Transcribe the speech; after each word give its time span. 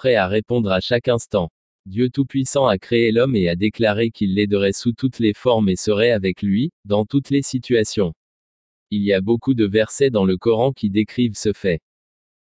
prêt 0.00 0.14
à 0.14 0.28
répondre 0.28 0.72
à 0.72 0.80
chaque 0.80 1.08
instant. 1.08 1.50
Dieu 1.84 2.08
Tout-Puissant 2.08 2.66
a 2.66 2.78
créé 2.78 3.12
l'homme 3.12 3.36
et 3.36 3.50
a 3.50 3.54
déclaré 3.54 4.10
qu'il 4.10 4.34
l'aiderait 4.34 4.72
sous 4.72 4.94
toutes 4.94 5.18
les 5.18 5.34
formes 5.34 5.68
et 5.68 5.76
serait 5.76 6.10
avec 6.10 6.40
lui, 6.40 6.70
dans 6.86 7.04
toutes 7.04 7.28
les 7.28 7.42
situations. 7.42 8.14
Il 8.90 9.02
y 9.02 9.12
a 9.12 9.20
beaucoup 9.20 9.52
de 9.52 9.66
versets 9.66 10.08
dans 10.08 10.24
le 10.24 10.38
Coran 10.38 10.72
qui 10.72 10.88
décrivent 10.88 11.36
ce 11.36 11.52
fait. 11.52 11.82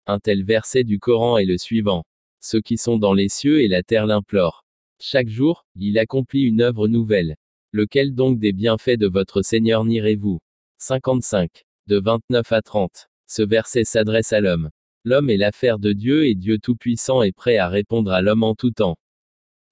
Un 0.06 0.20
tel 0.20 0.44
verset 0.44 0.84
du 0.84 1.00
Coran 1.00 1.38
est 1.38 1.44
le 1.44 1.58
suivant. 1.58 2.04
Ceux 2.40 2.60
qui 2.60 2.78
sont 2.78 2.98
dans 2.98 3.14
les 3.14 3.28
cieux 3.28 3.62
et 3.62 3.66
la 3.66 3.82
terre 3.82 4.06
l'implorent. 4.06 4.64
Chaque 5.00 5.28
jour, 5.28 5.66
il 5.74 5.98
accomplit 5.98 6.42
une 6.42 6.60
œuvre 6.60 6.86
nouvelle. 6.86 7.34
Lequel 7.72 8.14
donc 8.14 8.38
des 8.38 8.52
bienfaits 8.52 8.96
de 8.96 9.08
votre 9.08 9.42
Seigneur 9.42 9.84
nierez-vous? 9.84 10.38
55. 10.78 11.64
De 11.88 11.98
29 11.98 12.52
à 12.52 12.62
30. 12.62 13.08
Ce 13.26 13.42
verset 13.42 13.82
s'adresse 13.82 14.32
à 14.32 14.40
l'homme. 14.40 14.70
L'homme 15.04 15.30
est 15.30 15.38
l'affaire 15.38 15.78
de 15.78 15.94
Dieu 15.94 16.26
et 16.26 16.34
Dieu 16.34 16.58
Tout-Puissant 16.58 17.22
est 17.22 17.32
prêt 17.32 17.56
à 17.56 17.70
répondre 17.70 18.12
à 18.12 18.20
l'homme 18.20 18.42
en 18.42 18.54
tout 18.54 18.70
temps. 18.70 18.98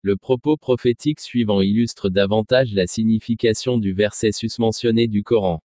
Le 0.00 0.16
propos 0.16 0.56
prophétique 0.56 1.20
suivant 1.20 1.60
illustre 1.60 2.08
davantage 2.08 2.72
la 2.72 2.86
signification 2.86 3.76
du 3.76 3.92
verset 3.92 4.32
susmentionné 4.32 5.06
du 5.06 5.22
Coran. 5.22 5.60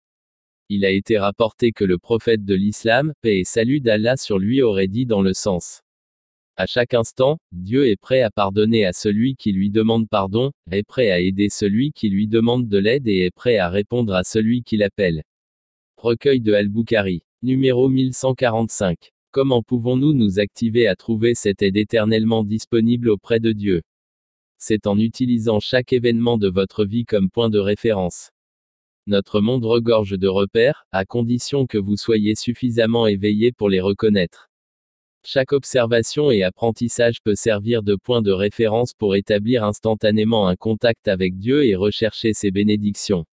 Il 0.70 0.84
a 0.84 0.90
été 0.90 1.20
rapporté 1.20 1.74
que 1.74 1.84
le 1.84 2.00
prophète 2.00 2.44
de 2.44 2.56
l'islam, 2.56 3.14
paix 3.22 3.42
et 3.42 3.44
salut 3.44 3.82
d'Allah 3.82 4.18
sur 4.18 4.40
lui 4.40 4.64
aurait 4.64 4.88
dit 4.88 5.06
dans 5.06 5.22
le 5.22 5.36
sens. 5.36 5.84
À 6.56 6.66
chaque 6.66 6.96
instant, 6.96 7.38
Dieu 7.52 7.88
est 7.88 8.02
prêt 8.02 8.24
à 8.24 8.32
pardonner 8.32 8.86
à 8.86 8.94
celui 8.94 9.36
qui 9.36 9.52
lui 9.52 9.70
demande 9.70 10.10
pardon, 10.10 10.52
est 10.72 10.82
prêt 10.82 11.12
à 11.12 11.20
aider 11.20 11.50
celui 11.50 11.92
qui 11.92 12.10
lui 12.10 12.28
demande 12.28 12.68
de 12.68 12.80
l'aide 12.80 13.08
et 13.08 13.26
est 13.26 13.36
prêt 13.36 13.58
à 13.58 13.70
répondre 13.70 14.16
à 14.16 14.24
celui 14.24 14.64
qui 14.64 14.78
l'appelle. 14.78 15.22
Recueil 15.98 16.42
de 16.42 16.54
Al-Bukhari. 16.54 17.22
Numéro 17.44 17.90
1145. 17.90 19.11
Comment 19.34 19.64
pouvons-nous 19.64 20.12
nous 20.12 20.42
activer 20.42 20.88
à 20.88 20.98
trouver 20.98 21.36
cette 21.36 21.62
aide 21.62 21.78
éternellement 21.78 22.44
disponible 22.44 23.10
auprès 23.10 23.40
de 23.40 23.54
Dieu? 23.54 23.82
C'est 24.58 24.88
en 24.88 25.00
utilisant 25.00 25.62
chaque 25.62 25.94
événement 25.94 26.38
de 26.38 26.50
votre 26.50 26.84
vie 26.84 27.06
comme 27.06 27.30
point 27.30 27.50
de 27.50 27.58
référence. 27.58 28.32
Notre 29.08 29.40
monde 29.40 29.64
regorge 29.64 30.20
de 30.20 30.28
repères, 30.28 30.86
à 30.92 31.06
condition 31.06 31.66
que 31.66 31.78
vous 31.78 31.96
soyez 31.96 32.36
suffisamment 32.36 33.08
éveillé 33.08 33.54
pour 33.54 33.70
les 33.70 33.80
reconnaître. 33.80 34.50
Chaque 35.24 35.54
observation 35.54 36.30
et 36.30 36.44
apprentissage 36.44 37.22
peut 37.24 37.36
servir 37.36 37.84
de 37.84 37.96
point 37.96 38.22
de 38.22 38.32
référence 38.32 38.94
pour 38.94 39.16
établir 39.16 39.64
instantanément 39.64 40.50
un 40.50 40.58
contact 40.58 41.08
avec 41.08 41.38
Dieu 41.38 41.66
et 41.66 41.78
rechercher 41.78 42.34
ses 42.34 42.52
bénédictions. 42.52 43.26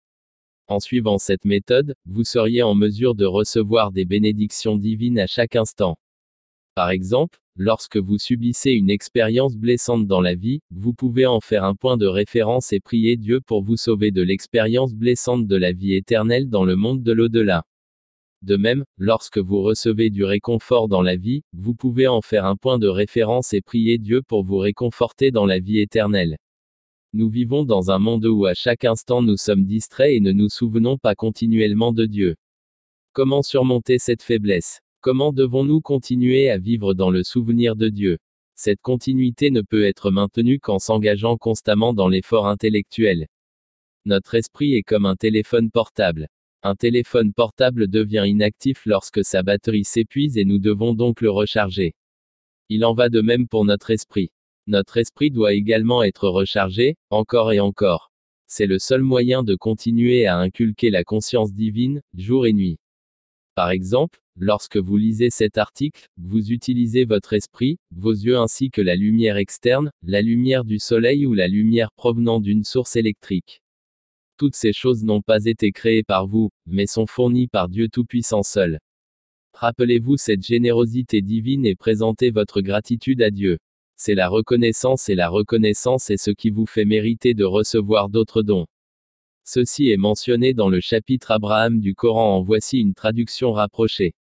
En 0.71 0.81
suivant 0.81 1.17
cette 1.17 1.47
méthode, 1.47 1.95
vous 2.05 2.25
seriez 2.25 2.63
en 2.63 2.75
mesure 2.75 3.15
de 3.15 3.25
recevoir 3.25 3.91
des 3.91 4.05
bénédictions 4.05 4.77
divines 4.77 5.19
à 5.19 5.27
chaque 5.27 5.57
instant. 5.57 5.97
Par 6.75 6.91
exemple, 6.91 7.41
lorsque 7.57 7.97
vous 7.97 8.19
subissez 8.19 8.73
une 8.73 8.91
expérience 8.91 9.57
blessante 9.57 10.07
dans 10.07 10.21
la 10.21 10.35
vie, 10.35 10.61
vous 10.71 10.93
pouvez 10.93 11.25
en 11.25 11.41
faire 11.41 11.65
un 11.65 11.75
point 11.75 11.97
de 11.97 12.07
référence 12.07 12.75
et 12.75 12.81
prier 12.81 13.17
Dieu 13.17 13.41
pour 13.41 13.63
vous 13.63 13.79
sauver 13.79 14.11
de 14.11 14.21
l'expérience 14.21 14.93
blessante 14.93 15.47
de 15.47 15.57
la 15.57 15.73
vie 15.73 15.95
éternelle 15.95 16.51
dans 16.51 16.65
le 16.65 16.77
monde 16.77 17.03
de 17.03 17.13
l'au-delà. 17.13 17.65
De 18.43 18.57
même, 18.57 18.85
lorsque 18.99 19.39
vous 19.39 19.63
recevez 19.63 20.11
du 20.11 20.23
réconfort 20.23 20.87
dans 20.87 21.03
la 21.03 21.17
vie, 21.17 21.45
vous 21.55 21.75
pouvez 21.75 22.09
en 22.09 22.21
faire 22.21 22.45
un 22.45 22.57
point 22.57 22.79
de 22.79 22.89
référence 22.89 23.55
et 23.55 23.63
prier 23.63 23.97
Dieu 23.97 24.21
pour 24.21 24.45
vous 24.45 24.59
réconforter 24.59 25.31
dans 25.31 25.47
la 25.47 25.61
vie 25.61 25.81
éternelle. 25.81 26.37
Nous 27.19 27.31
vivons 27.31 27.65
dans 27.65 27.91
un 27.91 27.99
monde 27.99 28.27
où 28.27 28.47
à 28.47 28.55
chaque 28.55 28.85
instant 28.85 29.23
nous 29.23 29.37
sommes 29.37 29.65
distraits 29.65 30.13
et 30.13 30.21
ne 30.21 30.31
nous 30.31 30.49
souvenons 30.49 30.99
pas 30.99 31.17
continuellement 31.17 31.93
de 31.93 32.07
Dieu. 32.07 32.37
Comment 33.13 33.43
surmonter 33.43 33.99
cette 33.99 34.23
faiblesse? 34.23 34.79
Comment 35.01 35.33
devons-nous 35.33 35.81
continuer 35.81 36.49
à 36.49 36.59
vivre 36.59 36.95
dans 36.95 37.11
le 37.11 37.25
souvenir 37.25 37.75
de 37.75 37.89
Dieu? 37.89 38.19
Cette 38.55 38.81
continuité 38.81 39.51
ne 39.51 39.63
peut 39.63 39.83
être 39.83 40.13
maintenue 40.13 40.61
qu'en 40.61 40.79
s'engageant 40.79 41.37
constamment 41.37 41.93
dans 41.93 42.07
l'effort 42.07 42.47
intellectuel. 42.47 43.27
Notre 44.05 44.37
esprit 44.37 44.75
est 44.75 44.85
comme 44.85 45.05
un 45.05 45.17
téléphone 45.17 45.73
portable. 45.73 46.29
Un 46.63 46.77
téléphone 46.77 47.33
portable 47.33 47.89
devient 47.89 48.27
inactif 48.29 48.87
lorsque 48.87 49.25
sa 49.25 49.43
batterie 49.43 49.83
s'épuise 49.83 50.39
et 50.39 50.45
nous 50.45 50.61
devons 50.61 50.95
donc 50.95 51.21
le 51.21 51.33
recharger. 51.33 51.97
Il 52.69 52.85
en 52.85 52.95
va 52.95 53.09
de 53.09 53.23
même 53.23 53.49
pour 53.49 53.65
notre 53.65 53.91
esprit. 53.91 54.31
Notre 54.69 54.99
esprit 54.99 55.31
doit 55.31 55.55
également 55.55 56.03
être 56.03 56.29
rechargé, 56.29 56.99
encore 57.09 57.53
et 57.53 57.59
encore. 57.59 58.13
C'est 58.47 58.67
le 58.67 58.79
seul 58.79 59.01
moyen 59.01 59.43
de 59.43 59.55
continuer 59.55 60.27
à 60.27 60.37
inculquer 60.37 60.91
la 60.91 61.05
conscience 61.05 61.55
divine, 61.55 62.03
jour 62.15 62.47
et 62.47 62.53
nuit. 62.53 62.79
Par 63.55 63.71
exemple, 63.71 64.21
lorsque 64.37 64.77
vous 64.77 64.99
lisez 64.99 65.31
cet 65.31 65.57
article, 65.57 66.07
vous 66.19 66.53
utilisez 66.53 67.07
votre 67.07 67.33
esprit, 67.33 67.79
vos 67.93 68.13
yeux 68.13 68.37
ainsi 68.37 68.69
que 68.69 68.83
la 68.83 68.95
lumière 68.95 69.39
externe, 69.39 69.91
la 70.03 70.21
lumière 70.21 70.67
du 70.67 70.79
soleil 70.79 71.25
ou 71.25 71.33
la 71.33 71.49
lumière 71.49 71.91
provenant 71.97 72.39
d'une 72.39 72.63
source 72.63 72.95
électrique. 72.95 73.63
Toutes 74.37 74.55
ces 74.55 74.75
choses 74.75 75.03
n'ont 75.03 75.23
pas 75.23 75.47
été 75.47 75.73
créées 75.73 76.05
par 76.05 76.27
vous, 76.27 76.51
mais 76.67 76.87
sont 76.87 77.07
fournies 77.07 77.49
par 77.49 77.71
Dieu 77.71 77.89
Tout-Puissant 77.89 78.43
seul. 78.43 78.81
Rappelez-vous 79.55 80.19
cette 80.19 80.47
générosité 80.47 81.23
divine 81.23 81.65
et 81.65 81.75
présentez 81.75 82.31
votre 82.31 82.61
gratitude 82.61 83.23
à 83.23 83.31
Dieu. 83.31 83.57
C'est 84.01 84.15
la 84.15 84.29
reconnaissance 84.29 85.09
et 85.09 85.17
la 85.17 85.29
reconnaissance 85.29 86.09
est 86.09 86.19
ce 86.19 86.31
qui 86.31 86.51
vous 86.51 86.67
fait 86.67 86.85
mériter 86.85 87.35
de 87.35 87.43
recevoir 87.43 88.09
d'autres 88.09 88.43
dons. 88.43 88.69
Ceci 89.43 89.91
est 89.91 89.97
mentionné 89.97 90.55
dans 90.55 90.69
le 90.69 90.81
chapitre 90.81 91.33
Abraham 91.33 91.81
du 91.81 91.97
Coran 91.97 92.37
en 92.37 92.43
voici 92.43 92.79
une 92.79 92.95
traduction 92.95 93.51
rapprochée. 93.51 94.15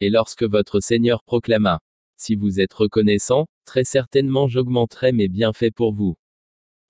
Et 0.00 0.10
lorsque 0.10 0.44
votre 0.44 0.78
Seigneur 0.78 1.24
proclama, 1.24 1.80
Si 2.16 2.36
vous 2.36 2.60
êtes 2.60 2.72
reconnaissant, 2.72 3.48
très 3.64 3.82
certainement 3.82 4.46
j'augmenterai 4.46 5.10
mes 5.10 5.26
bienfaits 5.26 5.74
pour 5.74 5.92
vous. 5.92 6.14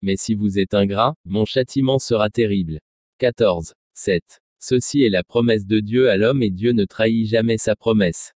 Mais 0.03 0.17
si 0.17 0.35
vous 0.35 0.59
êtes 0.59 0.75
ingrat, 0.75 1.15
mon 1.25 1.47
châtiment 1.47 1.99
sera 1.99 2.29
terrible. 2.29 2.81
14. 3.17 3.73
7. 3.95 4.43
Ceci 4.59 5.05
est 5.05 5.09
la 5.09 5.25
promesse 5.25 5.65
de 5.65 5.81
Dieu 5.81 6.11
à 6.11 6.19
l'homme 6.19 6.43
et 6.43 6.51
Dieu 6.51 6.73
ne 6.73 6.85
trahit 6.85 7.27
jamais 7.27 7.57
sa 7.57 7.77
promesse. 7.77 8.35